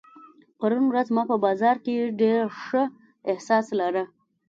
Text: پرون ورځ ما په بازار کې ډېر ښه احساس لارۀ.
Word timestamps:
پرون 0.59 0.85
ورځ 0.87 1.07
ما 1.15 1.23
په 1.31 1.35
بازار 1.45 1.75
کې 1.85 2.13
ډېر 2.21 2.41
ښه 2.63 2.83
احساس 3.31 3.65
لارۀ. 3.79 4.03